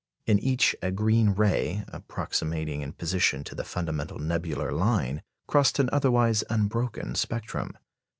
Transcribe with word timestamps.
In 0.25 0.39
each 0.39 0.75
a 0.81 0.89
green 0.89 1.29
ray, 1.29 1.85
approximating 1.89 2.81
in 2.81 2.93
position 2.93 3.43
to 3.43 3.53
the 3.53 3.63
fundamental 3.63 4.17
nebular 4.17 4.71
line, 4.71 5.21
crossed 5.45 5.77
an 5.77 5.91
otherwise 5.93 6.43
unbroken 6.49 7.13
spectrum. 7.13 7.77